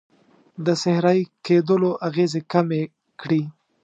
[0.65, 2.81] د صحرایې کیدلو اغیزې کمې
[3.21, 3.41] کړي.